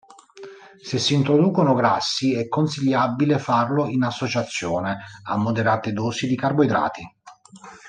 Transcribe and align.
Se 0.83 0.97
si 0.97 1.13
introducono 1.13 1.75
grassi, 1.75 2.33
è 2.33 2.47
consigliabile 2.47 3.37
farlo 3.37 3.85
in 3.85 4.01
associazione 4.01 4.97
a 5.27 5.37
moderate 5.37 5.93
dosi 5.93 6.25
di 6.25 6.35
carboidrati. 6.35 7.07